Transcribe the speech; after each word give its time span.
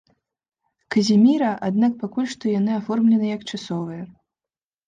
Казіміра, 0.95 1.51
аднак 1.69 1.93
пакуль 2.05 2.31
што 2.33 2.45
яны 2.59 2.71
аформлены 2.81 3.25
як 3.37 3.41
часовыя. 3.51 4.03